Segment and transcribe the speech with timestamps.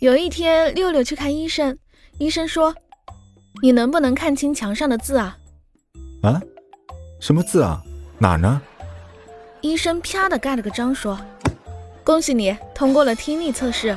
[0.00, 1.76] 有一天，六六去看医生，
[2.18, 2.74] 医生说
[3.62, 5.38] ：‘你能不能看清墙上的字啊？’
[6.22, 6.40] 啊？
[7.20, 7.82] 什么字啊？
[8.18, 8.60] 哪呢？
[9.60, 11.18] 医生啪的盖了个章，说
[12.04, 13.96] ：‘恭喜你通过了听力测试。’